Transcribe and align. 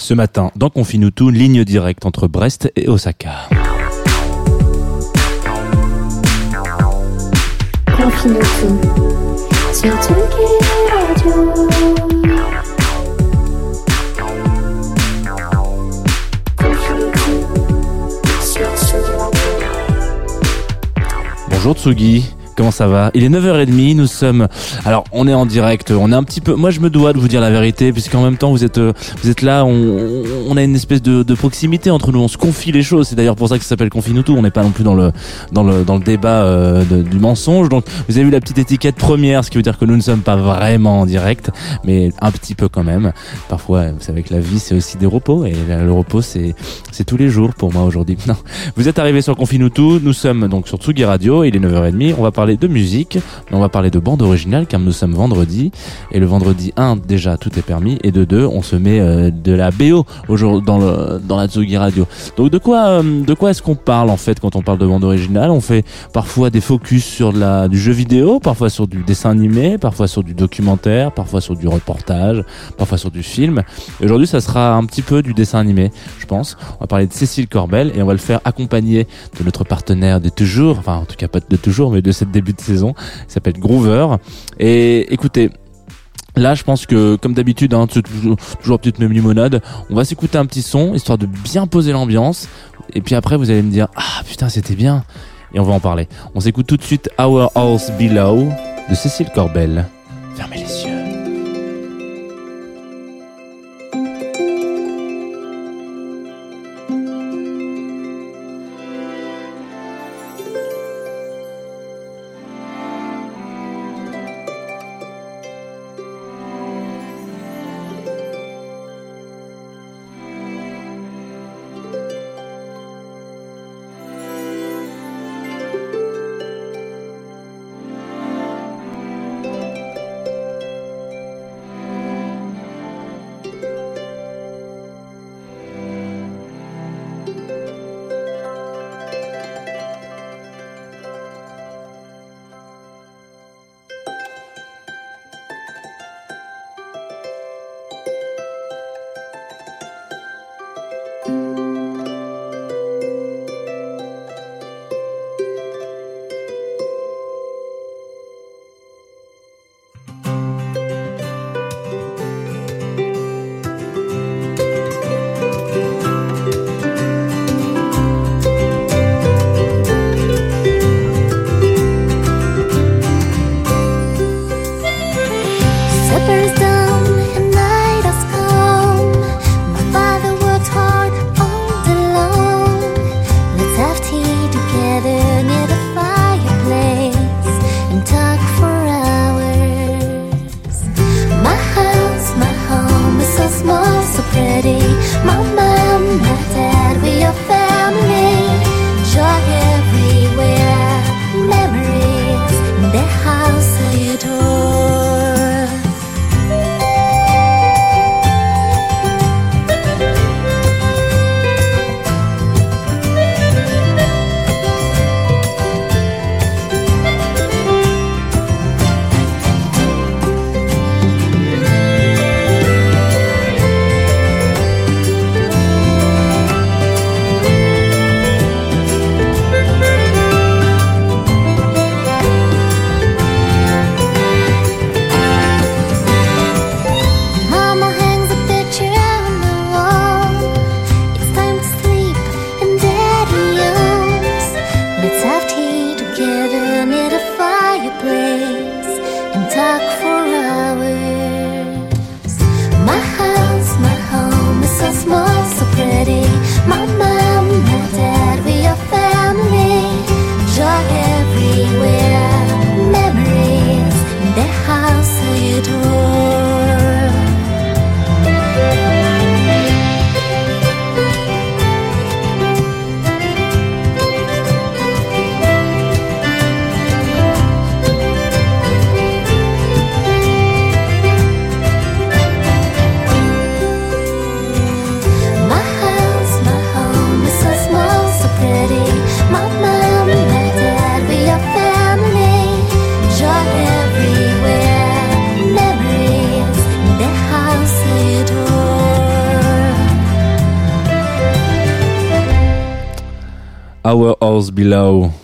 Ce 0.00 0.14
matin, 0.14 0.50
dans 0.56 0.70
Confinutu, 0.70 1.30
ligne 1.30 1.62
directe 1.62 2.06
entre 2.06 2.26
Brest 2.26 2.72
et 2.74 2.88
Osaka. 2.88 3.48
Bonjour 21.50 21.74
Tsugi, 21.74 22.34
comment 22.60 22.70
ça 22.70 22.88
va 22.88 23.10
Il 23.14 23.24
est 23.24 23.30
9h30, 23.30 23.96
nous 23.96 24.06
sommes... 24.06 24.46
Alors, 24.84 25.04
on 25.12 25.26
est 25.26 25.32
en 25.32 25.46
direct, 25.46 25.92
on 25.92 26.12
est 26.12 26.14
un 26.14 26.22
petit 26.22 26.42
peu... 26.42 26.54
Moi, 26.56 26.70
je 26.70 26.80
me 26.80 26.90
dois 26.90 27.14
de 27.14 27.18
vous 27.18 27.26
dire 27.26 27.40
la 27.40 27.50
vérité, 27.50 27.90
puisqu'en 27.90 28.22
même 28.22 28.36
temps, 28.36 28.50
vous 28.50 28.64
êtes, 28.64 28.76
euh, 28.76 28.92
vous 29.22 29.30
êtes 29.30 29.40
là, 29.40 29.64
on, 29.64 30.24
on 30.46 30.56
a 30.58 30.62
une 30.62 30.74
espèce 30.74 31.00
de, 31.00 31.22
de 31.22 31.34
proximité 31.34 31.90
entre 31.90 32.12
nous, 32.12 32.20
on 32.20 32.28
se 32.28 32.36
confie 32.36 32.70
les 32.70 32.82
choses, 32.82 33.08
c'est 33.08 33.16
d'ailleurs 33.16 33.36
pour 33.36 33.48
ça 33.48 33.56
que 33.56 33.62
ça 33.64 33.70
s'appelle 33.70 33.88
Confinutu, 33.88 34.32
on 34.32 34.42
n'est 34.42 34.50
pas 34.50 34.62
non 34.62 34.72
plus 34.72 34.84
dans 34.84 34.94
le, 34.94 35.10
dans 35.52 35.62
le, 35.62 35.84
dans 35.84 35.96
le 35.96 36.04
débat 36.04 36.42
euh, 36.42 36.84
du 36.84 37.18
mensonge. 37.18 37.70
Donc, 37.70 37.86
vous 38.10 38.18
avez 38.18 38.26
vu 38.26 38.30
la 38.30 38.40
petite 38.40 38.58
étiquette 38.58 38.96
première, 38.96 39.42
ce 39.42 39.50
qui 39.50 39.56
veut 39.56 39.62
dire 39.62 39.78
que 39.78 39.86
nous 39.86 39.96
ne 39.96 40.02
sommes 40.02 40.20
pas 40.20 40.36
vraiment 40.36 41.00
en 41.00 41.06
direct, 41.06 41.50
mais 41.84 42.12
un 42.20 42.30
petit 42.30 42.54
peu 42.54 42.68
quand 42.68 42.84
même. 42.84 43.14
Parfois, 43.48 43.92
vous 43.92 44.02
savez 44.02 44.22
que 44.22 44.34
la 44.34 44.40
vie, 44.40 44.58
c'est 44.58 44.74
aussi 44.74 44.98
des 44.98 45.06
repos, 45.06 45.46
et 45.46 45.54
le 45.66 45.92
repos, 45.92 46.20
c'est 46.20 46.54
tous 47.06 47.16
les 47.16 47.30
jours 47.30 47.54
pour 47.54 47.72
moi 47.72 47.84
aujourd'hui. 47.84 48.18
Non. 48.26 48.36
Vous 48.76 48.86
êtes 48.86 48.98
arrivés 48.98 49.22
sur 49.22 49.34
Confinutu, 49.34 49.98
nous 50.02 50.12
sommes 50.12 50.46
donc 50.46 50.68
sur 50.68 50.76
Tsugi 50.76 51.06
Radio, 51.06 51.42
il 51.42 51.56
est 51.56 51.58
9h30, 51.58 52.14
on 52.18 52.22
va 52.22 52.30
parler 52.30 52.49
de 52.56 52.68
musique, 52.68 53.18
mais 53.50 53.56
on 53.56 53.60
va 53.60 53.68
parler 53.68 53.90
de 53.90 53.98
bande 53.98 54.22
originale 54.22 54.66
car 54.66 54.80
nous 54.80 54.92
sommes 54.92 55.14
vendredi, 55.14 55.72
et 56.12 56.18
le 56.18 56.26
vendredi 56.26 56.72
1, 56.76 56.96
déjà, 56.96 57.36
tout 57.36 57.58
est 57.58 57.62
permis, 57.62 57.98
et 58.02 58.12
de 58.12 58.24
2, 58.24 58.46
on 58.46 58.62
se 58.62 58.76
met 58.76 59.00
euh, 59.00 59.30
de 59.30 59.52
la 59.52 59.70
BO 59.70 60.04
aujourd'hui 60.28 60.64
dans, 60.66 60.78
le, 60.78 61.20
dans 61.20 61.36
la 61.36 61.48
Tsugi 61.48 61.76
Radio. 61.76 62.06
Donc 62.36 62.50
de 62.50 62.58
quoi, 62.58 62.86
euh, 62.86 63.22
de 63.22 63.34
quoi 63.34 63.50
est-ce 63.50 63.62
qu'on 63.62 63.74
parle 63.74 64.10
en 64.10 64.16
fait 64.16 64.38
quand 64.40 64.56
on 64.56 64.62
parle 64.62 64.78
de 64.78 64.86
bande 64.86 65.04
originale? 65.04 65.50
On 65.50 65.60
fait 65.60 65.84
parfois 66.12 66.50
des 66.50 66.60
focus 66.60 67.04
sur 67.04 67.32
la, 67.32 67.68
du 67.68 67.78
jeu 67.78 67.92
vidéo, 67.92 68.40
parfois 68.40 68.68
sur 68.68 68.86
du 68.86 69.02
dessin 69.02 69.30
animé, 69.30 69.78
parfois 69.78 70.08
sur 70.08 70.22
du 70.22 70.34
documentaire, 70.34 71.12
parfois 71.12 71.40
sur 71.40 71.56
du 71.56 71.68
reportage, 71.68 72.44
parfois 72.76 72.98
sur 72.98 73.10
du 73.10 73.22
film. 73.22 73.62
Et 74.00 74.10
Aujourd'hui, 74.10 74.26
ça 74.26 74.40
sera 74.40 74.74
un 74.74 74.84
petit 74.86 75.02
peu 75.02 75.22
du 75.22 75.34
dessin 75.34 75.60
animé, 75.60 75.92
je 76.18 76.26
pense. 76.26 76.56
On 76.78 76.80
va 76.80 76.86
parler 76.88 77.06
de 77.06 77.12
Cécile 77.12 77.46
Corbel 77.46 77.92
et 77.94 78.02
on 78.02 78.06
va 78.06 78.12
le 78.12 78.18
faire 78.18 78.40
accompagner 78.44 79.06
de 79.38 79.44
notre 79.44 79.62
partenaire 79.62 80.20
de 80.20 80.28
toujours, 80.28 80.78
enfin 80.80 80.96
en 80.96 81.04
tout 81.04 81.14
cas 81.16 81.28
pas 81.28 81.38
de 81.38 81.56
toujours, 81.56 81.92
mais 81.92 82.02
de 82.02 82.10
cette 82.10 82.29
début 82.30 82.52
de 82.52 82.60
saison. 82.60 82.94
Il 83.28 83.32
s'appelle 83.32 83.58
Groover. 83.58 84.16
Et 84.58 85.12
écoutez. 85.12 85.50
Là, 86.36 86.54
je 86.54 86.62
pense 86.62 86.86
que, 86.86 87.16
comme 87.16 87.34
d'habitude, 87.34 87.74
hein, 87.74 87.88
toujours, 87.88 88.36
toujours 88.62 88.78
petite 88.78 89.00
même 89.00 89.12
limonade. 89.12 89.60
On 89.90 89.96
va 89.96 90.04
s'écouter 90.04 90.38
un 90.38 90.46
petit 90.46 90.62
son, 90.62 90.94
histoire 90.94 91.18
de 91.18 91.26
bien 91.26 91.66
poser 91.66 91.90
l'ambiance. 91.90 92.48
Et 92.94 93.00
puis 93.00 93.16
après, 93.16 93.36
vous 93.36 93.50
allez 93.50 93.62
me 93.62 93.70
dire, 93.70 93.88
ah 93.96 94.22
putain, 94.24 94.48
c'était 94.48 94.76
bien. 94.76 95.04
Et 95.52 95.60
on 95.60 95.64
va 95.64 95.74
en 95.74 95.80
parler. 95.80 96.08
On 96.34 96.40
s'écoute 96.40 96.66
tout 96.66 96.76
de 96.76 96.82
suite 96.82 97.10
Our 97.18 97.50
House 97.56 97.90
Below 97.98 98.48
de 98.88 98.94
Cécile 98.94 99.30
Corbel. 99.34 99.86
Fermez 100.36 100.58
les 100.58 100.84
yeux. 100.84 100.99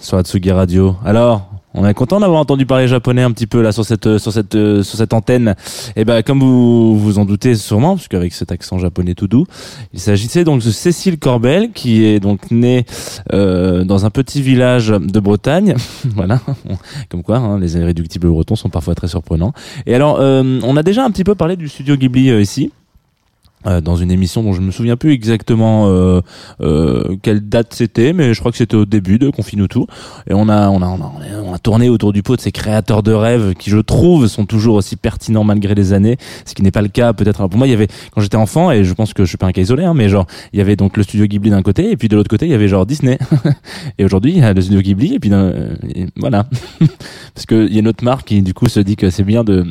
Sur 0.01 0.19
Atsugi 0.19 0.51
Radio. 0.51 0.97
Alors, 1.03 1.49
on 1.73 1.87
est 1.87 1.95
content 1.95 2.21
d'avoir 2.21 2.39
entendu 2.39 2.67
parler 2.67 2.87
japonais 2.87 3.23
un 3.23 3.31
petit 3.31 3.47
peu 3.47 3.63
là 3.63 3.73
sur 3.73 3.85
cette 3.85 4.19
sur 4.19 4.31
cette 4.31 4.53
sur 4.53 4.99
cette 4.99 5.15
antenne. 5.15 5.55
Et 5.97 6.05
ben 6.05 6.23
comme 6.23 6.41
vous 6.41 6.99
vous 6.99 7.19
en 7.19 7.25
doutez 7.25 7.55
sûrement, 7.55 7.97
parce 7.97 8.09
qu'avec 8.09 8.35
cet 8.35 8.53
accent 8.53 8.79
japonais 8.79 9.15
tout 9.15 9.27
doux, 9.27 9.47
il 9.95 10.01
s'agissait 10.01 10.45
donc 10.45 10.63
de 10.63 10.71
Cécile 10.71 11.19
Corbel 11.19 11.73
qui 11.73 12.05
est 12.05 12.21
donc 12.21 12.51
née 12.51 12.85
euh, 13.33 13.85
dans 13.85 14.05
un 14.05 14.11
petit 14.11 14.43
village 14.43 14.89
de 14.89 15.21
Bretagne. 15.21 15.77
voilà, 16.15 16.41
comme 17.09 17.23
quoi 17.23 17.39
hein, 17.39 17.59
les 17.59 17.77
irréductibles 17.77 18.29
bretons 18.29 18.57
sont 18.57 18.71
parfois 18.71 18.95
très 18.95 19.09
surprenants. 19.09 19.53
Et 19.87 19.95
alors 19.95 20.19
euh, 20.21 20.61
on 20.63 20.77
a 20.77 20.83
déjà 20.83 21.05
un 21.05 21.11
petit 21.11 21.25
peu 21.25 21.35
parlé 21.35 21.57
du 21.57 21.69
studio 21.69 21.97
Ghibli 21.97 22.31
euh, 22.31 22.43
ici. 22.43 22.71
Euh, 23.67 23.81
dans 23.81 23.97
une 23.97 24.13
émission 24.13 24.43
dont 24.43 24.53
je 24.53 24.61
me 24.61 24.71
souviens 24.71 24.97
plus 24.97 25.13
exactement 25.13 25.89
euh, 25.89 26.21
euh, 26.61 27.17
quelle 27.23 27.49
date 27.49 27.75
c'était, 27.75 28.13
mais 28.13 28.33
je 28.33 28.39
crois 28.39 28.53
que 28.53 28.59
c'était 28.59 28.77
au 28.77 28.85
début 28.85 29.19
de 29.19 29.31
Confine 29.31 29.67
tout. 29.67 29.87
Et 30.29 30.35
on 30.35 30.49
a, 30.49 30.69
on 30.69 30.83
a, 30.83 30.87
on 30.87 31.03
a, 31.03 31.11
on 31.45 31.53
a 31.53 31.59
tourné 31.59 31.89
autour 31.89 32.13
du 32.13 32.23
pot 32.23 32.37
de 32.37 32.41
ces 32.41 32.53
créateurs 32.53 33.03
de 33.03 33.13
rêves 33.13 33.55
qui, 33.55 33.71
je 33.71 33.79
trouve, 33.79 34.29
sont 34.29 34.47
toujours 34.47 34.77
aussi 34.77 34.95
pertinents 34.95 35.43
malgré 35.43 35.75
les 35.75 35.93
années. 35.93 36.17
Ce 36.45 36.55
qui 36.55 36.63
n'est 36.63 36.71
pas 36.71 36.83
le 36.83 36.89
cas 36.89 37.13
peut-être 37.13 37.47
pour 37.49 37.59
moi. 37.59 37.67
Il 37.67 37.71
y 37.71 37.75
avait 37.75 37.89
quand 38.13 38.21
j'étais 38.21 38.37
enfant 38.37 38.71
et 38.71 38.85
je 38.85 38.95
pense 38.95 39.13
que 39.15 39.25
je 39.25 39.29
suis 39.29 39.39
pas 39.39 39.47
un 39.47 39.53
cas 39.53 39.63
isolé, 39.63 39.85
hein, 39.85 39.95
mais 39.95 40.09
genre 40.09 40.27
il 40.53 40.59
y 40.59 40.63
avait 40.63 40.77
donc 40.77 40.97
le 40.97 41.03
studio 41.03 41.27
Ghibli 41.27 41.51
d'un 41.51 41.63
côté 41.63 41.91
et 41.91 41.97
puis 41.97 42.09
de 42.09 42.15
l'autre 42.17 42.31
côté 42.31 42.47
il 42.47 42.53
y 42.53 42.55
avait 42.55 42.69
genre 42.69 42.87
Disney. 42.87 43.19
et 43.99 44.05
aujourd'hui 44.05 44.33
il 44.33 44.39
y 44.39 44.43
a 44.43 44.53
le 44.53 44.61
studio 44.61 44.81
Ghibli 44.81 45.15
et 45.15 45.19
puis 45.19 45.33
et 45.95 46.07
voilà 46.17 46.47
parce 47.35 47.47
que 47.47 47.67
il 47.67 47.73
y 47.73 47.77
a 47.77 47.81
une 47.81 47.89
autre 47.89 48.05
marque 48.05 48.29
qui 48.29 48.43
du 48.43 48.55
coup 48.55 48.69
se 48.69 48.81
dit 48.81 48.95
que 48.95 49.11
c'est 49.11 49.25
bien 49.25 49.43
de, 49.43 49.67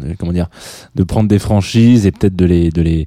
de 0.00 0.14
comment 0.18 0.32
dire 0.32 0.48
de 0.94 1.02
prendre 1.02 1.28
des 1.28 1.40
franchises 1.40 2.06
et 2.06 2.12
peut-être 2.12 2.36
de 2.36 2.44
les 2.44 2.70
de 2.70 2.82
les 2.82 3.06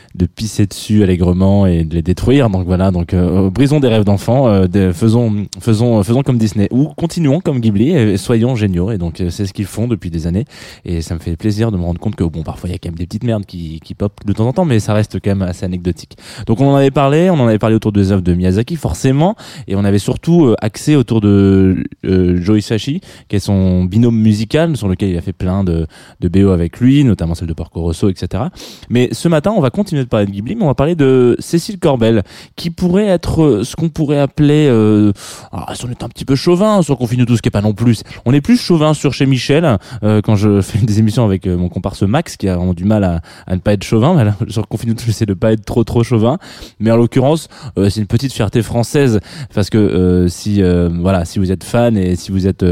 de 0.15 0.25
pisser 0.25 0.65
dessus 0.65 1.03
allègrement 1.03 1.65
et 1.65 1.83
de 1.83 1.95
les 1.95 2.01
détruire. 2.01 2.49
Donc 2.49 2.65
voilà, 2.65 2.91
donc 2.91 3.13
euh, 3.13 3.49
brisons 3.49 3.79
des 3.79 3.87
rêves 3.87 4.03
d'enfants, 4.03 4.47
euh, 4.47 4.93
faisons 4.93 5.47
faisons 5.59 6.03
faisons 6.03 6.23
comme 6.23 6.37
Disney 6.37 6.67
ou 6.71 6.89
continuons 6.95 7.39
comme 7.39 7.59
Ghibli 7.59 7.91
et 7.91 8.17
soyons 8.17 8.55
géniaux. 8.55 8.91
Et 8.91 8.97
donc 8.97 9.21
euh, 9.21 9.29
c'est 9.29 9.45
ce 9.45 9.53
qu'ils 9.53 9.65
font 9.65 9.87
depuis 9.87 10.09
des 10.09 10.27
années 10.27 10.45
et 10.85 11.01
ça 11.01 11.15
me 11.15 11.19
fait 11.19 11.35
plaisir 11.35 11.71
de 11.71 11.77
me 11.77 11.83
rendre 11.83 11.99
compte 11.99 12.15
que 12.15 12.23
bon 12.23 12.43
parfois 12.43 12.69
il 12.69 12.73
y 12.73 12.75
a 12.75 12.77
quand 12.77 12.89
même 12.89 12.97
des 12.97 13.05
petites 13.05 13.23
merdes 13.23 13.45
qui 13.45 13.79
qui 13.83 13.93
pop 13.93 14.13
de 14.25 14.33
temps 14.33 14.47
en 14.47 14.53
temps, 14.53 14.65
mais 14.65 14.79
ça 14.79 14.93
reste 14.93 15.19
quand 15.21 15.31
même 15.31 15.41
assez 15.41 15.65
anecdotique. 15.65 16.17
Donc 16.45 16.61
on 16.61 16.67
en 16.67 16.75
avait 16.75 16.91
parlé, 16.91 17.29
on 17.29 17.35
en 17.35 17.47
avait 17.47 17.59
parlé 17.59 17.75
autour 17.75 17.91
des 17.91 18.11
œuvres 18.11 18.21
de 18.21 18.33
Miyazaki 18.33 18.75
forcément, 18.75 19.35
et 19.67 19.75
on 19.75 19.83
avait 19.83 19.99
surtout 19.99 20.45
euh, 20.45 20.55
axé 20.61 20.95
autour 20.95 21.21
de 21.21 21.83
euh, 22.05 22.41
Joe 22.41 22.59
Hisaishi, 22.59 23.01
qui 23.27 23.35
est 23.35 23.39
son 23.39 23.85
binôme 23.85 24.17
musical 24.17 24.75
sur 24.77 24.87
lequel 24.87 25.09
il 25.09 25.17
a 25.17 25.21
fait 25.21 25.33
plein 25.33 25.63
de 25.63 25.87
de 26.19 26.27
BO 26.27 26.49
avec 26.49 26.79
lui, 26.79 27.03
notamment 27.03 27.35
celle 27.35 27.47
de 27.47 27.53
Porco 27.53 27.81
Rosso, 27.81 28.09
etc. 28.09 28.43
Mais 28.89 29.09
ce 29.11 29.27
matin 29.27 29.51
on 29.55 29.61
va 29.61 29.69
continuer 29.69 30.00
parler 30.07 30.25
de 30.25 30.31
mais 30.41 30.55
on 30.59 30.67
va 30.67 30.75
parler 30.75 30.95
de 30.95 31.35
Cécile 31.39 31.79
Corbel, 31.79 32.23
qui 32.55 32.69
pourrait 32.69 33.07
être 33.07 33.43
euh, 33.43 33.63
ce 33.63 33.75
qu'on 33.75 33.89
pourrait 33.89 34.19
appeler, 34.19 34.67
euh, 34.69 35.11
alors, 35.51 35.75
si 35.75 35.85
on 35.85 35.89
est 35.89 36.03
un 36.03 36.09
petit 36.09 36.25
peu 36.25 36.35
chauvin 36.35 36.81
sur 36.81 36.97
Confine 36.97 37.25
tout, 37.25 37.35
ce 37.37 37.41
qui 37.41 37.49
est 37.49 37.51
pas 37.51 37.61
non 37.61 37.73
plus, 37.73 38.03
on 38.25 38.33
est 38.33 38.41
plus 38.41 38.57
chauvin 38.57 38.93
sur 38.93 39.13
chez 39.13 39.25
Michel, 39.25 39.77
euh, 40.03 40.21
quand 40.21 40.35
je 40.35 40.61
fais 40.61 40.79
des 40.79 40.99
émissions 40.99 41.25
avec 41.25 41.47
euh, 41.47 41.57
mon 41.57 41.69
comparse 41.69 42.03
Max, 42.03 42.37
qui 42.37 42.47
a 42.47 42.55
vraiment 42.55 42.73
du 42.73 42.85
mal 42.85 43.03
à, 43.03 43.21
ne 43.53 43.59
pas 43.59 43.73
être 43.73 43.83
chauvin, 43.83 44.13
mais 44.15 44.23
là, 44.23 44.35
sur 44.49 44.67
Confine 44.67 44.95
tout, 44.95 45.05
j'essaie 45.05 45.25
de 45.25 45.33
pas 45.33 45.53
être 45.53 45.65
trop 45.65 45.83
trop 45.83 46.03
chauvin, 46.03 46.37
mais 46.79 46.91
en 46.91 46.97
l'occurrence, 46.97 47.47
euh, 47.77 47.89
c'est 47.89 47.99
une 47.99 48.07
petite 48.07 48.33
fierté 48.33 48.61
française, 48.61 49.19
parce 49.53 49.69
que 49.69 50.27
si, 50.29 50.61
voilà, 50.61 51.25
si 51.25 51.39
vous 51.39 51.51
êtes 51.51 51.63
fan 51.63 51.97
et 51.97 52.15
si 52.15 52.31
vous 52.31 52.47
êtes 52.47 52.65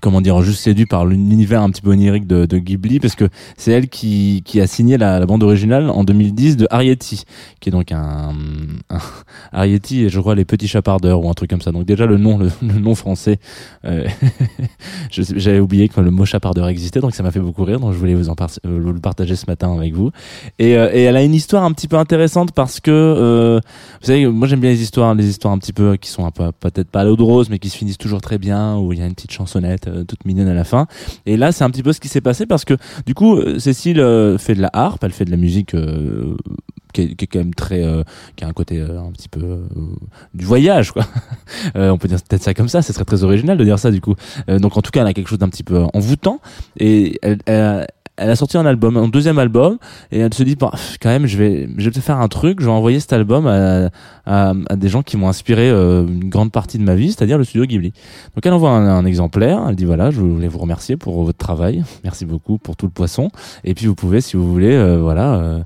comment 0.00 0.20
dire 0.20 0.40
juste 0.42 0.60
séduit 0.60 0.86
par 0.86 1.06
l'univers 1.06 1.62
un 1.62 1.70
petit 1.70 1.82
peu 1.82 1.90
onirique 1.90 2.26
de, 2.26 2.46
de 2.46 2.58
Ghibli 2.58 3.00
parce 3.00 3.14
que 3.14 3.28
c'est 3.56 3.72
elle 3.72 3.88
qui, 3.88 4.42
qui 4.44 4.60
a 4.60 4.66
signé 4.66 4.98
la, 4.98 5.18
la, 5.18 5.26
bande 5.26 5.42
originale 5.42 5.90
en 5.90 6.04
2010 6.04 6.56
de 6.56 6.66
Arietti 6.70 7.24
qui 7.60 7.68
est 7.68 7.72
donc 7.72 7.92
un, 7.92 8.34
un 8.90 8.98
Arietti 9.52 10.04
et 10.04 10.08
je 10.08 10.20
crois 10.20 10.34
les 10.34 10.44
petits 10.44 10.68
chapardeurs 10.68 11.24
ou 11.24 11.28
un 11.28 11.34
truc 11.34 11.50
comme 11.50 11.62
ça. 11.62 11.72
Donc 11.72 11.84
déjà 11.84 12.06
le 12.06 12.16
nom 12.16 12.38
le, 12.38 12.50
le 12.62 12.78
nom 12.78 12.94
français 12.94 13.38
euh, 13.84 14.06
j'avais 15.10 15.60
oublié 15.60 15.88
que 15.88 16.00
le 16.00 16.10
mot 16.10 16.24
chapardeur 16.24 16.68
existait 16.68 17.00
donc 17.00 17.14
ça 17.14 17.22
m'a 17.22 17.30
fait 17.30 17.40
beaucoup 17.40 17.64
rire 17.64 17.80
donc 17.80 17.92
je 17.92 17.98
voulais 17.98 18.14
vous 18.14 18.28
en 18.28 18.34
par 18.34 18.50
euh, 18.66 18.78
le 18.78 19.00
partager 19.00 19.36
ce 19.36 19.46
matin 19.46 19.74
avec 19.74 19.94
vous. 19.94 20.10
Et, 20.58 20.76
euh, 20.76 20.90
et 20.92 21.02
elle 21.02 21.16
a 21.16 21.22
une 21.22 21.34
histoire 21.34 21.64
un 21.64 21.72
petit 21.72 21.88
peu 21.88 21.96
intéressante 21.96 22.52
parce 22.52 22.80
que 22.80 22.90
euh, 22.90 23.60
vous 24.00 24.06
savez 24.06 24.26
moi 24.26 24.46
j'aime 24.48 24.60
bien 24.60 24.70
les 24.70 24.82
histoires 24.82 25.14
les 25.14 25.28
histoires 25.28 25.52
un 25.52 25.58
petit 25.58 25.72
peu 25.72 25.96
qui 25.96 26.08
sont 26.08 26.24
un 26.26 26.30
peu 26.30 26.50
peut-être 26.52 26.88
pas 26.88 27.00
à 27.00 27.04
l'eau 27.04 27.16
de 27.16 27.22
rose 27.22 27.50
mais 27.50 27.58
qui 27.58 27.68
se 27.68 27.76
finissent 27.76 27.98
toujours 27.98 28.20
très 28.20 28.38
bien 28.38 28.76
où 28.76 28.92
il 28.92 28.98
y 28.98 29.02
a 29.02 29.06
une 29.06 29.14
petite 29.14 29.32
chansonnette 29.32 29.89
euh, 29.90 30.04
toute 30.04 30.24
mignonne 30.24 30.48
à 30.48 30.54
la 30.54 30.64
fin. 30.64 30.86
Et 31.26 31.36
là, 31.36 31.52
c'est 31.52 31.64
un 31.64 31.70
petit 31.70 31.82
peu 31.82 31.92
ce 31.92 32.00
qui 32.00 32.08
s'est 32.08 32.20
passé 32.20 32.46
parce 32.46 32.64
que 32.64 32.74
du 33.06 33.14
coup, 33.14 33.36
euh, 33.36 33.58
Cécile 33.58 34.00
euh, 34.00 34.38
fait 34.38 34.54
de 34.54 34.62
la 34.62 34.70
harpe, 34.72 35.02
elle 35.04 35.12
fait 35.12 35.24
de 35.24 35.30
la 35.30 35.36
musique 35.36 35.74
euh, 35.74 36.36
qui, 36.92 37.02
est, 37.02 37.14
qui, 37.14 37.24
est, 37.24 37.28
quand 37.28 37.38
même 37.38 37.54
très, 37.54 37.84
qui 38.36 38.44
a 38.44 38.48
un 38.48 38.52
côté 38.52 38.80
un 38.80 39.12
petit 39.12 39.28
peu 39.28 39.62
du 40.34 40.44
voyage, 40.44 40.90
quoi. 40.92 41.06
on 41.74 41.98
peut 41.98 42.08
dire 42.08 42.18
peut-être 42.28 42.42
ça 42.42 42.54
comme 42.54 42.68
ça. 42.68 42.82
Ce 42.82 42.92
serait 42.92 43.04
très 43.04 43.22
original 43.22 43.56
de 43.56 43.64
dire 43.64 43.78
ça 43.78 43.90
du 43.90 44.00
coup. 44.00 44.14
donc 44.48 44.76
en 44.76 44.82
tout 44.82 44.90
cas, 44.90 45.02
elle 45.02 45.06
a 45.06 45.12
quelque 45.12 45.28
chose 45.28 45.38
d'un 45.38 45.48
petit 45.48 45.62
peu 45.62 45.84
envoûtant 45.94 46.40
et 46.78 47.18
elle, 47.22 47.38
elle 47.46 47.86
elle 48.20 48.30
a 48.30 48.36
sorti 48.36 48.58
un 48.58 48.66
album, 48.66 48.96
un 48.96 49.08
deuxième 49.08 49.38
album, 49.38 49.78
et 50.12 50.18
elle 50.18 50.34
se 50.34 50.42
dit, 50.42 50.54
bah, 50.54 50.72
quand 51.00 51.08
même, 51.08 51.26
je 51.26 51.38
vais, 51.38 51.68
je 51.78 51.88
vais 51.88 52.00
faire 52.00 52.18
un 52.18 52.28
truc, 52.28 52.60
je 52.60 52.66
vais 52.66 52.70
envoyer 52.70 53.00
cet 53.00 53.12
album 53.14 53.46
à, 53.46 53.88
à, 54.26 54.52
à 54.68 54.76
des 54.76 54.88
gens 54.88 55.02
qui 55.02 55.16
m'ont 55.16 55.28
inspiré 55.28 55.70
euh, 55.70 56.06
une 56.06 56.28
grande 56.28 56.52
partie 56.52 56.78
de 56.78 56.82
ma 56.82 56.94
vie, 56.94 57.12
c'est-à-dire 57.12 57.38
le 57.38 57.44
studio 57.44 57.64
Ghibli. 57.66 57.92
Donc 58.34 58.44
elle 58.44 58.52
envoie 58.52 58.70
un, 58.70 58.88
un, 58.88 59.04
exemplaire, 59.06 59.64
elle 59.68 59.74
dit, 59.74 59.86
voilà, 59.86 60.10
je 60.10 60.20
voulais 60.20 60.48
vous 60.48 60.58
remercier 60.58 60.96
pour 60.96 61.24
votre 61.24 61.38
travail, 61.38 61.82
merci 62.04 62.26
beaucoup 62.26 62.58
pour 62.58 62.76
tout 62.76 62.86
le 62.86 62.92
poisson, 62.92 63.30
et 63.64 63.74
puis 63.74 63.86
vous 63.86 63.94
pouvez, 63.94 64.20
si 64.20 64.36
vous 64.36 64.50
voulez, 64.50 64.74
euh, 64.74 64.98
voilà, 65.00 65.34
euh, 65.34 65.62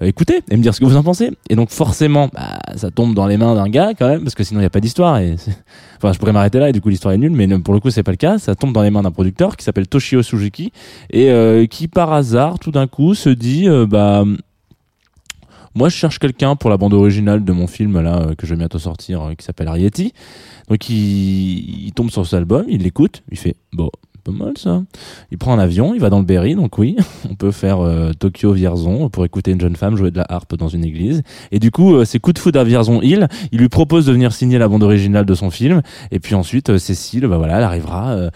écouter 0.00 0.40
et 0.50 0.56
me 0.56 0.62
dire 0.62 0.74
ce 0.74 0.80
que 0.80 0.84
vous 0.84 0.96
en 0.96 1.02
pensez. 1.02 1.30
Et 1.50 1.56
donc 1.56 1.70
forcément, 1.70 2.28
bah, 2.32 2.58
ça 2.76 2.90
tombe 2.90 3.14
dans 3.14 3.26
les 3.26 3.36
mains 3.36 3.54
d'un 3.54 3.68
gars 3.68 3.92
quand 3.98 4.08
même, 4.08 4.22
parce 4.22 4.34
que 4.34 4.44
sinon 4.44 4.60
il 4.60 4.62
n'y 4.62 4.66
a 4.66 4.70
pas 4.70 4.80
d'histoire. 4.80 5.18
Et 5.18 5.36
enfin, 5.96 6.12
je 6.12 6.18
pourrais 6.18 6.32
m'arrêter 6.32 6.58
là 6.58 6.68
et 6.68 6.72
du 6.72 6.80
coup 6.80 6.88
l'histoire 6.88 7.14
est 7.14 7.18
nulle, 7.18 7.32
mais 7.32 7.46
pour 7.58 7.74
le 7.74 7.80
coup 7.80 7.90
c'est 7.90 8.02
pas 8.02 8.12
le 8.12 8.16
cas. 8.16 8.38
Ça 8.38 8.54
tombe 8.54 8.72
dans 8.72 8.82
les 8.82 8.90
mains 8.90 9.02
d'un 9.02 9.10
producteur 9.10 9.56
qui 9.56 9.64
s'appelle 9.64 9.88
Toshio 9.88 10.22
Suzuki 10.22 10.72
et 11.10 11.30
euh, 11.30 11.66
qui 11.66 11.88
par 11.98 12.12
hasard 12.12 12.60
tout 12.60 12.70
d'un 12.70 12.86
coup 12.86 13.16
se 13.16 13.28
dit, 13.28 13.68
euh, 13.68 13.84
bah 13.84 14.22
moi 15.74 15.88
je 15.88 15.96
cherche 15.96 16.20
quelqu'un 16.20 16.54
pour 16.54 16.70
la 16.70 16.76
bande 16.76 16.94
originale 16.94 17.44
de 17.44 17.52
mon 17.52 17.66
film 17.66 18.00
là 18.00 18.20
euh, 18.20 18.34
que 18.36 18.46
je 18.46 18.54
vais 18.54 18.58
bientôt 18.58 18.78
sortir 18.78 19.32
qui 19.36 19.44
s'appelle 19.44 19.66
Arietti. 19.66 20.12
Donc 20.68 20.88
il 20.90 21.90
tombe 21.96 22.10
sur 22.10 22.24
cet 22.24 22.34
album, 22.34 22.66
il 22.68 22.84
l'écoute, 22.84 23.24
il 23.32 23.36
fait 23.36 23.56
bon 23.72 23.90
Il 25.30 25.38
prend 25.38 25.52
un 25.52 25.58
avion, 25.58 25.94
il 25.94 26.00
va 26.00 26.10
dans 26.10 26.18
le 26.18 26.24
Berry, 26.24 26.54
donc 26.54 26.78
oui, 26.78 26.96
on 27.30 27.34
peut 27.34 27.50
faire 27.50 27.80
euh, 27.80 28.12
Tokyo 28.12 28.52
Vierzon 28.52 29.08
pour 29.08 29.24
écouter 29.24 29.52
une 29.52 29.60
jeune 29.60 29.76
femme 29.76 29.96
jouer 29.96 30.10
de 30.10 30.18
la 30.18 30.26
harpe 30.28 30.56
dans 30.56 30.68
une 30.68 30.84
église. 30.84 31.22
Et 31.52 31.58
du 31.58 31.70
coup, 31.70 31.94
euh, 31.94 32.04
c'est 32.04 32.18
coup 32.18 32.32
de 32.32 32.38
foudre 32.38 32.60
à 32.60 32.64
Vierzon 32.64 33.00
Hill. 33.02 33.28
Il 33.52 33.58
lui 33.58 33.68
propose 33.68 34.06
de 34.06 34.12
venir 34.12 34.32
signer 34.32 34.58
la 34.58 34.68
bande 34.68 34.82
originale 34.82 35.24
de 35.24 35.34
son 35.34 35.50
film. 35.50 35.82
Et 36.10 36.20
puis 36.20 36.34
ensuite, 36.34 36.70
euh, 36.70 36.78
Cécile, 36.78 37.26
bah 37.26 37.38
voilà, 37.38 37.58
elle 37.58 37.64
arrivera 37.64 38.10
euh, 38.12 38.30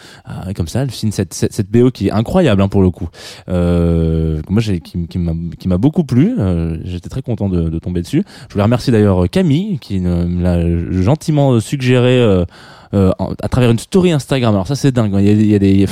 comme 0.54 0.68
ça, 0.68 0.82
elle 0.82 0.90
signe 0.90 1.12
cette, 1.12 1.34
cette, 1.34 1.52
cette 1.52 1.70
BO 1.70 1.90
qui 1.90 2.08
est 2.08 2.12
incroyable 2.12 2.62
hein, 2.62 2.68
pour 2.68 2.82
le 2.82 2.90
coup. 2.90 3.08
moi, 3.48 4.60
j'ai 4.60 4.80
qui, 4.80 5.06
qui 5.06 5.68
m'a 5.68 5.78
beaucoup 5.78 6.04
plu. 6.04 6.36
J'étais 6.84 7.08
très 7.08 7.22
content 7.22 7.48
de, 7.48 7.68
de, 7.68 7.78
tomber 7.78 8.02
dessus. 8.02 8.24
Je 8.48 8.52
voulais 8.52 8.64
remercier 8.64 8.92
d'ailleurs 8.92 9.28
Camille 9.30 9.78
qui 9.78 10.00
me 10.00 10.42
l'a 10.42 11.02
gentiment 11.02 11.60
suggéré 11.60 12.20
euh, 12.20 12.44
à 12.92 13.48
travers 13.48 13.70
une 13.70 13.78
story 13.78 14.12
Instagram. 14.12 14.54
Alors 14.54 14.66
ça 14.66 14.76
c'est 14.76 14.92
dingue. 14.92 15.14
Il 15.18 15.26
y 15.26 15.28
a, 15.28 15.32
il 15.32 15.46
y 15.46 15.54
a 15.54 15.58
des, 15.58 15.86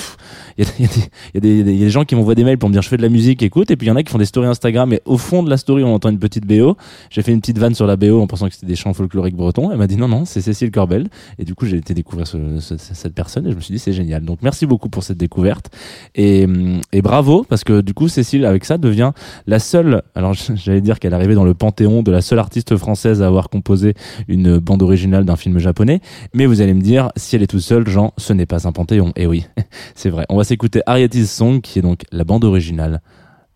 il 0.61 0.87
y 1.35 1.37
a, 1.37 1.41
des, 1.41 1.91
gens 1.91 2.05
qui 2.05 2.15
m'envoient 2.15 2.35
des 2.35 2.45
mails 2.45 2.59
pour 2.59 2.69
me 2.69 2.73
dire 2.73 2.83
je 2.83 2.89
fais 2.89 2.97
de 2.97 3.03
la 3.03 3.09
musique, 3.09 3.43
écoute. 3.43 3.71
Et 3.71 3.77
puis 3.77 3.87
il 3.87 3.91
y 3.91 3.93
en 3.93 3.97
a 3.97 4.03
qui 4.03 4.13
font 4.13 4.19
des 4.19 4.25
stories 4.25 4.49
Instagram 4.49 4.93
et 4.93 5.01
au 5.05 5.19
fond 5.19 5.43
de 5.43 5.51
la 5.51 5.57
story 5.57 5.85
on 5.85 5.95
entend 5.95 6.11
une 6.11 6.19
petite 6.19 6.47
BO. 6.47 6.77
J'ai 7.11 7.23
fait 7.23 7.33
une 7.33 7.41
petite 7.41 7.59
vanne 7.59 7.75
sur 7.75 7.87
la 7.87 7.97
BO 7.97 8.21
en 8.21 8.27
pensant 8.27 8.49
que 8.49 8.55
c'était 8.55 8.67
des 8.67 8.77
chants 8.77 8.93
folkloriques 8.93 9.37
bretons. 9.37 9.71
Elle 9.71 9.79
m'a 9.79 9.87
dit 9.87 9.97
non 9.97 10.09
non 10.09 10.25
c'est 10.25 10.41
Cécile 10.41 10.71
Corbel. 10.71 11.09
Et 11.39 11.45
du 11.45 11.55
coup 11.55 11.67
j'ai 11.67 11.77
été 11.77 11.95
découvrir 11.95 12.27
ce, 12.27 12.61
ce, 12.61 12.77
cette 12.79 13.15
personne 13.15 13.47
et 13.47 13.51
je 13.51 13.57
me 13.57 13.61
suis 13.61 13.73
dit 13.73 13.79
c'est 13.79 13.93
génial. 13.93 14.25
Donc 14.25 14.39
merci 14.43 14.67
beaucoup 14.67 14.89
pour 14.89 15.03
cette 15.03 15.19
découverte 15.19 15.71
et, 16.15 16.47
et 16.93 17.03
bravo 17.03 17.45
parce 17.49 17.65
que 17.65 17.81
du 17.81 17.95
coup 17.95 18.09
Cécile 18.09 18.45
avec 18.45 18.65
ça 18.65 18.79
devient 18.79 19.13
la 19.47 19.59
seule. 19.59 20.03
Alors 20.15 20.35
j'allais 20.55 20.81
dire 20.81 20.99
qu'elle 20.99 21.15
arrivait 21.15 21.35
dans 21.35 21.45
le 21.45 21.55
panthéon 21.55 22.03
de 22.03 22.11
la 22.11 22.21
seule 22.21 22.39
artiste 22.39 22.77
française 22.77 23.23
à 23.23 23.27
avoir 23.27 23.49
composé 23.49 23.95
une 24.29 24.59
bande 24.59 24.83
originale 24.83 25.25
d'un 25.25 25.37
film 25.37 25.59
japonais. 25.59 26.01
Mais 26.35 26.47
vous 26.47 26.61
allez 26.61 26.75
me 26.75 26.81
dire 26.81 27.11
si 27.17 27.37
elle 27.37 27.43
est 27.43 27.47
toute 27.47 27.61
seule, 27.61 27.89
Jean, 27.89 28.13
ce 28.17 28.33
n'est 28.33 28.47
pas 28.47 28.67
un 28.67 28.73
panthéon. 28.73 29.13
Et 29.17 29.27
oui, 29.27 29.47
c'est 29.95 30.11
vrai. 30.11 30.27
On 30.29 30.37
va 30.37 30.45
s'écouter 30.51 30.83
Arietti's 30.85 31.31
Song, 31.31 31.61
qui 31.61 31.79
est 31.79 31.83
donc 31.83 32.03
la 32.11 32.25
bande 32.25 32.45
originale 32.45 33.03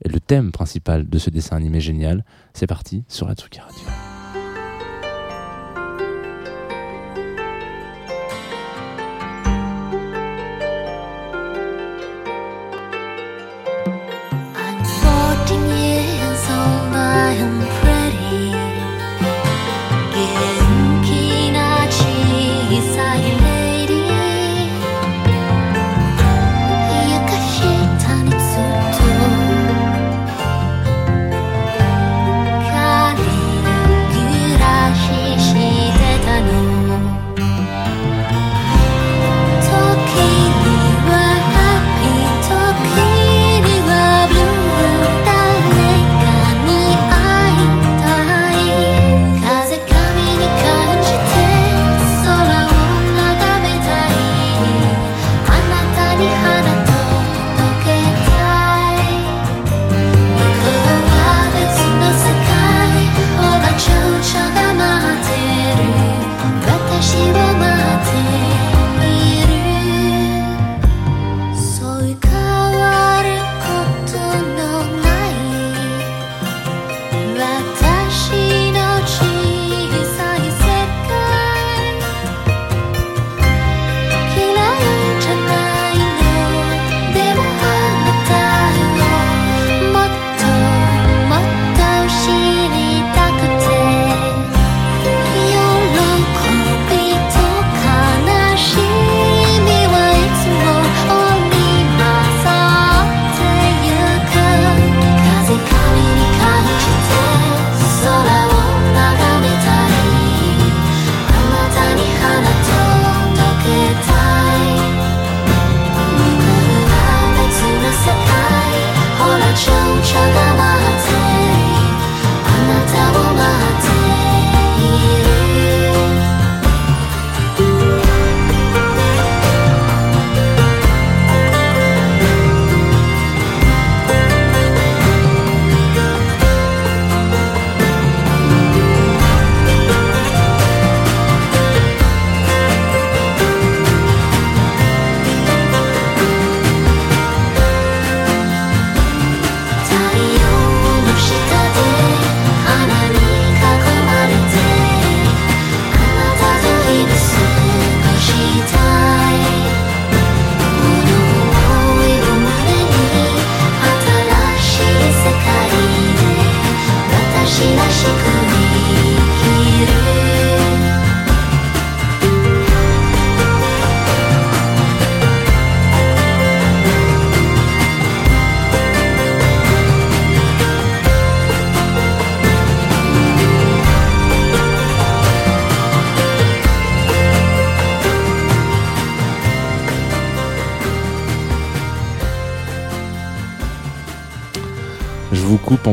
et 0.05 0.09
le 0.09 0.21
thème 0.21 0.53
principal 0.53 1.09
de 1.09 1.19
ce 1.19 1.29
dessin 1.29 1.57
animé 1.57 1.81
génial. 1.81 2.25
C'est 2.53 2.69
parti 2.69 3.03
sur 3.09 3.27
la 3.27 3.35
Tsuki 3.35 3.59
Radio. 3.59 3.83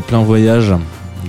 Plein 0.02 0.24
voyage. 0.24 0.72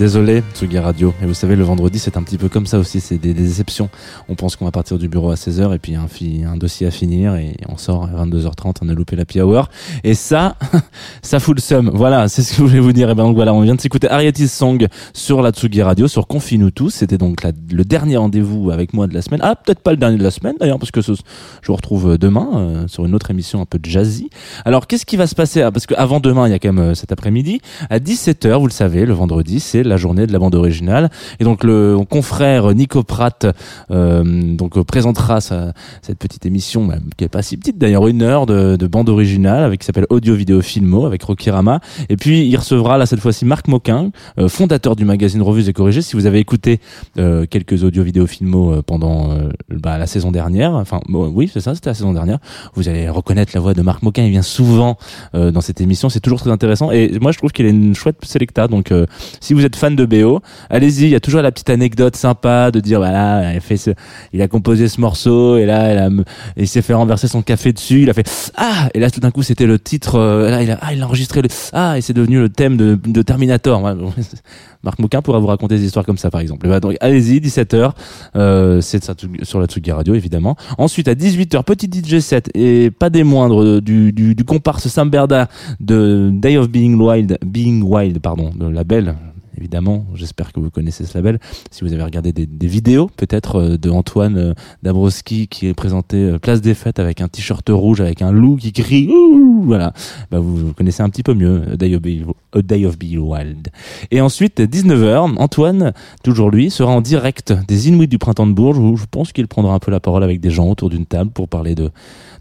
Désolé, 0.03 0.43
Tsugi 0.53 0.81
Radio. 0.81 1.15
Et 1.23 1.27
vous 1.27 1.33
savez, 1.33 1.55
le 1.55 1.63
vendredi, 1.63 2.01
c'est 2.01 2.17
un 2.17 2.25
petit 2.25 2.37
peu 2.37 2.49
comme 2.49 2.67
ça 2.67 2.81
aussi. 2.81 2.99
C'est 2.99 3.19
des, 3.19 3.35
déceptions. 3.35 3.89
On 4.29 4.35
pense 4.35 4.57
qu'on 4.57 4.65
va 4.65 4.73
partir 4.73 4.99
du 4.99 5.09
bureau 5.09 5.31
à 5.31 5.37
16h 5.37 5.73
et 5.73 5.79
puis 5.79 5.95
un, 5.95 6.09
un 6.51 6.57
dossier 6.57 6.89
à 6.89 6.91
finir 6.91 7.37
et 7.37 7.55
on 7.69 7.77
sort 7.77 8.09
à 8.13 8.25
22h30. 8.25 8.79
On 8.83 8.89
a 8.89 8.95
loupé 8.95 9.15
la 9.15 9.25
hour. 9.47 9.69
Et 10.03 10.15
ça, 10.15 10.57
ça 11.23 11.39
fout 11.39 11.55
le 11.55 11.61
seum. 11.61 11.89
Voilà, 11.95 12.27
c'est 12.27 12.43
ce 12.43 12.51
que 12.51 12.57
je 12.57 12.63
voulais 12.63 12.81
vous 12.81 12.93
dire. 12.93 13.11
Et 13.11 13.15
ben 13.15 13.23
donc 13.23 13.37
voilà, 13.37 13.55
on 13.55 13.61
vient 13.61 13.77
de 13.77 13.81
s'écouter 13.81 14.11
Arieti's 14.11 14.53
Song 14.53 14.89
sur 15.15 15.41
la 15.41 15.53
Tsugi 15.53 15.83
Radio, 15.83 16.09
sur 16.09 16.27
Confine-nous 16.27 16.73
tous. 16.73 16.91
C'était 16.91 17.17
donc 17.17 17.39
le 17.45 17.85
dernier 17.85 18.17
rendez-vous 18.17 18.73
avec 18.73 18.95
moi 18.95 19.07
de 19.07 19.15
la 19.15 19.23
semaine. 19.23 19.39
Ah, 19.45 19.55
peut-être 19.55 19.83
pas 19.83 19.93
le 19.93 19.99
dernier 19.99 20.19
de 20.19 20.25
la 20.25 20.33
semaine 20.33 20.57
d'ailleurs, 20.59 20.81
parce 20.81 20.91
que 20.91 21.01
je 21.01 21.13
vous 21.13 21.77
retrouve 21.77 22.19
demain 22.19 22.51
euh, 22.55 22.89
sur 22.89 23.07
une 23.07 23.15
autre 23.15 23.31
émission 23.31 23.61
un 23.61 23.67
peu 23.67 23.79
jazzy. 23.81 24.31
Alors, 24.65 24.89
qu'est-ce 24.89 25.07
qui 25.07 25.17
va 25.17 25.29
se 25.29 25.37
passer? 25.37 25.63
Ah, 25.63 25.71
Parce 25.71 25.87
qu'avant 25.87 26.19
demain, 26.19 26.49
il 26.49 26.51
y 26.51 26.55
a 26.55 26.59
quand 26.59 26.73
même 26.73 26.91
euh, 26.91 26.95
cet 26.97 27.13
après-midi. 27.13 27.61
À 27.89 28.01
17h, 28.01 28.59
vous 28.59 28.67
le 28.67 28.73
savez, 28.73 29.07
le 29.07 29.15
vendredi, 29.15 29.61
c'est 29.61 29.92
la 29.93 29.97
journée 29.99 30.27
de 30.27 30.33
la 30.33 30.39
bande 30.39 30.55
originale. 30.55 31.11
Et 31.41 31.45
donc, 31.45 31.65
le 31.65 31.97
confrère 32.09 32.75
Nico 32.75 33.03
Pratt 33.03 33.47
euh, 33.91 34.23
donc, 34.57 34.81
présentera 34.85 35.41
sa- 35.41 35.73
cette 36.03 36.19
petite 36.19 36.45
émission, 36.47 36.87
bah, 36.87 36.97
qui 37.17 37.25
est 37.25 37.29
pas 37.29 37.43
si 37.43 37.57
petite 37.57 37.79
d'ailleurs, 37.79 38.07
une 38.09 38.23
heure 38.23 38.47
de, 38.47 38.77
de 38.77 38.87
bande 38.87 39.09
originale, 39.09 39.63
avec 39.65 39.81
qui 39.81 39.87
s'appelle 39.87 40.07
Audio 40.11 40.35
Vidéo 40.35 40.61
Filmo, 40.63 41.07
avec 41.07 41.23
Rocky 41.23 41.51
Rama. 41.51 41.81
Et 42.09 42.17
puis, 42.17 42.47
il 42.47 42.57
recevra 42.57 42.99
là 42.99 43.07
cette 43.07 43.21
fois-ci 43.21 43.45
Marc 43.45 43.69
Moquin, 43.69 44.11
euh, 44.39 44.49
fondateur 44.49 44.97
du 44.97 45.05
magazine 45.05 45.43
Revues 45.43 45.69
et 45.69 45.73
Corrigées. 45.73 46.03
Si 46.03 46.17
vous 46.17 46.27
avez 46.27 46.39
écouté 46.39 46.81
euh, 47.19 47.47
quelques 47.49 47.83
audio 47.85 48.03
vidéo 48.03 48.27
filmo 48.27 48.73
euh, 48.73 48.83
pendant 48.83 49.31
euh, 49.33 49.51
bah, 49.69 49.99
la 49.99 50.07
saison 50.07 50.31
dernière, 50.33 50.73
enfin 50.75 51.01
oui 51.09 51.51
c'est 51.53 51.61
ça, 51.61 51.75
c'était 51.75 51.91
la 51.91 51.95
saison 51.95 52.13
dernière, 52.13 52.39
vous 52.75 52.89
allez 52.89 53.09
reconnaître 53.09 53.53
la 53.55 53.61
voix 53.61 53.75
de 53.75 53.83
Marc 53.83 54.03
Moquin, 54.03 54.23
il 54.25 54.31
vient 54.31 54.43
souvent 54.43 54.97
euh, 55.35 55.51
dans 55.51 55.61
cette 55.61 55.81
émission, 55.81 56.09
c'est 56.09 56.21
toujours 56.21 56.41
très 56.41 56.51
intéressant 56.51 56.91
et 56.93 57.19
moi 57.21 57.33
je 57.33 57.39
trouve 57.39 57.51
qu'il 57.51 57.67
est 57.67 57.71
une 57.71 57.95
chouette 57.95 58.17
sélecta, 58.25 58.69
donc 58.69 58.93
si 59.41 59.53
vous 59.55 59.65
êtes 59.65 59.77
fan 59.83 59.97
de 59.97 60.07
BO, 60.07 60.41
allez-y, 60.71 61.07
il 61.07 61.09
y 61.09 61.17
a 61.17 61.21
toujours 61.21 61.43
la 61.43 61.51
petite 61.51 61.69
anecdote 61.71 62.15
sympa 62.15 62.71
de 62.71 62.79
dire 62.79 62.99
voilà, 63.01 63.53
il 63.53 63.57
a, 63.57 63.61
fait 63.61 63.77
ce, 63.77 63.91
il 64.33 64.41
a 64.41 64.47
composé 64.47 64.87
ce 64.87 65.01
morceau 65.01 65.57
et 65.57 65.67
là 65.67 66.09
il 66.57 66.69
s'est 66.69 66.83
fait 66.83 66.95
renverser 66.95 67.27
son 67.27 67.43
café 67.43 67.73
dessus, 67.73 68.03
il 68.03 68.11
a 68.11 68.13
fait 68.13 68.53
ah 68.57 68.89
et 68.95 69.01
là 69.01 69.11
tout 69.11 69.19
d'un 69.19 69.33
coup 69.33 69.43
c'était 69.43 69.67
le 69.67 69.81
titre, 69.81 70.21
euh, 70.21 70.51
là 70.51 70.63
il 70.63 70.71
a, 70.71 70.79
ah, 70.81 70.91
a 70.93 71.05
enregistré 71.05 71.43
ah 71.73 71.99
et 71.99 72.01
c'est 72.01 72.13
devenu 72.13 72.39
le 72.39 72.49
thème 72.49 72.77
de, 72.77 73.23
Terminator. 73.23 73.81
Marc 74.85 74.99
Moquin 74.99 75.23
pourra 75.23 75.39
vous 75.39 75.47
raconter 75.47 75.77
des 75.77 75.85
histoires 75.85 76.05
comme 76.05 76.19
ça, 76.19 76.31
par 76.31 76.41
exemple. 76.41 76.69
Bah, 76.69 76.81
donc, 76.81 76.97
allez-y, 77.01 77.39
17h, 77.39 77.93
euh, 78.35 78.81
c'est 78.81 79.13
sur 79.45 79.61
la 79.61 79.67
Tsugi 79.67 79.93
Radio, 79.93 80.15
évidemment. 80.15 80.57
Ensuite, 80.77 81.07
à 81.07 81.15
18h, 81.15 81.63
petit 81.63 81.89
DJ 81.89 82.19
set, 82.19 82.51
et 82.55 82.91
pas 82.91 83.09
des 83.09 83.23
moindres, 83.23 83.63
euh, 83.63 83.81
du 83.81 84.45
comparse 84.45 84.89
Sam 84.89 85.09
Berda 85.09 85.49
de 85.79 86.31
Day 86.33 86.57
of 86.57 86.69
Being 86.69 86.97
Wild, 87.01 87.39
Being 87.47 87.83
Wild, 87.83 88.19
pardon, 88.19 88.51
de 88.55 88.67
label. 88.67 89.15
Évidemment, 89.59 90.07
j'espère 90.15 90.53
que 90.53 90.61
vous 90.61 90.71
connaissez 90.71 91.05
ce 91.05 91.17
label. 91.17 91.39
Si 91.71 91.85
vous 91.85 91.93
avez 91.93 92.03
regardé 92.03 92.33
des, 92.33 92.67
vidéos, 92.67 93.11
peut-être 93.17 93.57
euh, 93.57 93.77
de 93.77 93.91
Antoine 93.91 94.37
euh, 94.39 94.55
Dabrowski 94.83 95.47
qui 95.49 95.67
est 95.67 95.75
présenté 95.75 96.17
euh, 96.17 96.39
Place 96.39 96.61
des 96.61 96.75
Fêtes 96.75 96.99
avec 96.99 97.21
un 97.21 97.29
t-shirt 97.29 97.69
rouge 97.69 98.01
avec 98.01 98.23
un 98.23 98.33
loup 98.33 98.57
qui 98.57 98.73
crie, 98.73 99.09
Ouh 99.09 99.63
voilà, 99.65 99.93
bah, 100.31 100.39
vous, 100.39 100.73
connaissez 100.73 101.03
un 101.03 101.11
petit 101.11 101.23
peu 101.23 101.35
mieux 101.35 101.63
A 101.73 101.77
Day 101.77 101.95
of 101.95 102.03
Being, 102.03 102.25
A 102.55 102.63
Day 102.63 102.87
of 102.87 102.99
Being 102.99 103.19
Wild. 103.19 103.69
Et 104.11 104.21
ensuite, 104.21 104.61
19h, 104.61 105.37
Antoine, 105.37 105.93
toujours 106.23 106.51
lui, 106.51 106.71
sera 106.71 106.93
en 106.93 107.01
direct 107.01 107.53
des 107.69 107.89
Inuits 107.89 108.09
du 108.09 108.19
Printemps 108.19 108.47
de 108.47 108.53
Bourges 108.53 108.79
où 108.79 108.97
je 108.97 109.05
pense 109.11 109.33
qu'il 109.33 109.49
prendra 109.49 109.75
un 109.75 109.79
peu 109.79 109.91
la 109.91 110.01
parole 110.01 110.25
avec 110.25 110.41
des 110.41 110.51
gens 110.51 110.69
autour 110.69 110.89
d'une 110.89 111.07
table 111.07 111.31
pour 111.31 111.49
parler 111.49 111.75
de, 111.75 111.91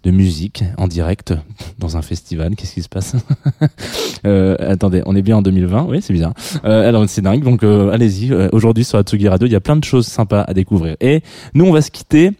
de 0.03 0.11
musique 0.11 0.63
en 0.77 0.87
direct 0.87 1.33
dans 1.79 1.97
un 1.97 2.01
festival. 2.01 2.55
Qu'est-ce 2.55 2.73
qui 2.73 2.81
se 2.81 2.89
passe 2.89 3.15
euh, 4.25 4.55
Attendez, 4.59 5.03
on 5.05 5.15
est 5.15 5.21
bien 5.21 5.37
en 5.37 5.41
2020 5.41 5.85
Oui, 5.89 6.01
c'est 6.01 6.13
bizarre. 6.13 6.33
Euh, 6.65 6.87
alors, 6.87 7.07
c'est 7.07 7.21
dingue. 7.21 7.43
Donc, 7.43 7.63
euh, 7.63 7.91
allez-y. 7.91 8.33
Euh, 8.33 8.49
Aujourd'hui, 8.51 8.83
sur 8.83 8.97
Atsugi 8.97 9.27
Radio, 9.27 9.47
il 9.47 9.51
y 9.51 9.55
a 9.55 9.59
plein 9.59 9.75
de 9.75 9.83
choses 9.83 10.07
sympas 10.07 10.41
à 10.41 10.53
découvrir. 10.53 10.95
Et 11.01 11.21
nous, 11.53 11.65
on 11.65 11.71
va 11.71 11.81
se 11.81 11.91
quitter 11.91 12.31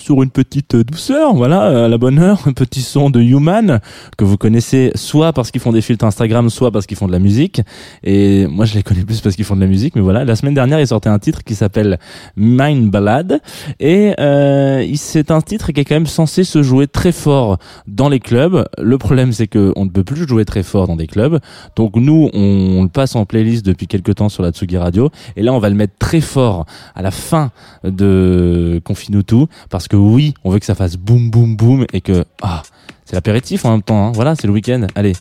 sur 0.00 0.22
une 0.22 0.30
petite 0.30 0.76
douceur, 0.76 1.34
voilà, 1.34 1.84
à 1.84 1.88
la 1.88 1.98
bonne 1.98 2.18
heure, 2.18 2.42
un 2.46 2.52
petit 2.52 2.82
son 2.82 3.10
de 3.10 3.20
Human 3.20 3.80
que 4.16 4.24
vous 4.24 4.36
connaissez 4.36 4.90
soit 4.94 5.32
parce 5.32 5.50
qu'ils 5.50 5.60
font 5.60 5.72
des 5.72 5.80
filtres 5.80 6.04
Instagram, 6.04 6.50
soit 6.50 6.70
parce 6.70 6.86
qu'ils 6.86 6.96
font 6.96 7.06
de 7.06 7.12
la 7.12 7.18
musique. 7.18 7.60
Et 8.02 8.46
moi, 8.46 8.64
je 8.64 8.74
les 8.74 8.82
connais 8.82 9.04
plus 9.04 9.20
parce 9.20 9.36
qu'ils 9.36 9.44
font 9.44 9.56
de 9.56 9.60
la 9.60 9.66
musique, 9.66 9.94
mais 9.94 10.02
voilà. 10.02 10.24
La 10.24 10.36
semaine 10.36 10.54
dernière, 10.54 10.80
ils 10.80 10.86
sortaient 10.86 11.08
un 11.08 11.18
titre 11.18 11.44
qui 11.44 11.54
s'appelle 11.54 11.98
Mind 12.36 12.90
Ballad, 12.90 13.40
et 13.78 14.14
euh, 14.18 14.86
c'est 14.96 15.30
un 15.30 15.40
titre 15.40 15.72
qui 15.72 15.80
est 15.80 15.84
quand 15.84 15.94
même 15.94 16.06
censé 16.06 16.44
se 16.44 16.62
jouer 16.62 16.86
très 16.86 17.12
fort 17.12 17.58
dans 17.86 18.08
les 18.08 18.20
clubs. 18.20 18.66
Le 18.78 18.98
problème, 18.98 19.32
c'est 19.32 19.46
que 19.46 19.72
on 19.76 19.84
ne 19.84 19.90
peut 19.90 20.04
plus 20.04 20.26
jouer 20.26 20.44
très 20.44 20.62
fort 20.62 20.86
dans 20.86 20.96
des 20.96 21.06
clubs. 21.06 21.38
Donc 21.76 21.96
nous, 21.96 22.30
on, 22.32 22.82
le 22.82 22.88
passe 22.88 23.14
en 23.16 23.24
playlist 23.26 23.64
depuis 23.64 23.86
quelques 23.86 24.16
temps 24.16 24.28
sur 24.28 24.42
la 24.42 24.50
Tsugi 24.50 24.76
Radio, 24.76 25.10
et 25.36 25.42
là, 25.42 25.52
on 25.52 25.58
va 25.58 25.68
le 25.68 25.76
mettre 25.76 25.94
très 25.98 26.20
fort 26.20 26.66
à 26.94 27.02
la 27.02 27.10
fin 27.10 27.50
de 27.84 28.80
Confine 28.84 29.22
tout, 29.22 29.48
parce 29.68 29.88
que 29.88 29.89
oui, 29.96 30.34
on 30.44 30.50
veut 30.50 30.58
que 30.58 30.66
ça 30.66 30.74
fasse 30.74 30.96
boum 30.96 31.30
boum 31.30 31.56
boum 31.56 31.86
et 31.92 32.00
que 32.00 32.24
ah, 32.42 32.62
c'est 33.04 33.14
l'apéritif 33.16 33.64
en 33.64 33.72
même 33.72 33.82
temps. 33.82 34.06
hein. 34.08 34.12
Voilà, 34.12 34.34
c'est 34.36 34.46
le 34.46 34.52
week-end. 34.52 34.86
Allez, 34.94 35.14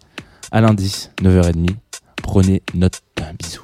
à 0.51 0.61
lundi, 0.61 1.09
9h30. 1.21 1.69
Prenez 2.21 2.61
note. 2.73 3.01
Bisous. 3.37 3.63